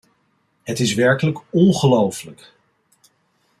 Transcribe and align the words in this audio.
Het 0.63 0.79
is 0.79 0.93
werkelijk 0.93 1.39
ongelooflijk! 1.49 2.51